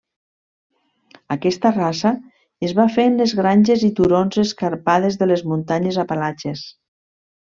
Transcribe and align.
Aquesta 1.35 1.71
raça 1.73 2.13
es 2.69 2.73
va 2.79 2.87
fer 2.95 3.05
en 3.11 3.19
les 3.23 3.35
granges 3.41 3.85
i 3.89 3.91
turons 4.01 4.41
escarpades 4.47 5.21
de 5.23 5.31
les 5.33 5.47
Muntanyes 5.51 6.03
Apalatxes. 6.05 6.65